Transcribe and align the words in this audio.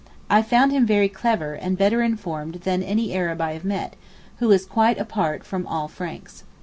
I 0.31 0.41
found 0.41 0.71
him 0.71 0.87
very 0.87 1.09
clever, 1.09 1.53
and 1.53 1.77
better 1.77 2.01
informed 2.01 2.61
than 2.63 2.81
any 2.81 3.13
Arab 3.13 3.39
I 3.39 3.53
have 3.53 3.63
met, 3.63 3.95
who 4.37 4.49
is 4.49 4.65
quite 4.65 4.97
apart 4.97 5.43
from 5.43 5.67
all 5.67 5.87
Franks. 5.87 6.43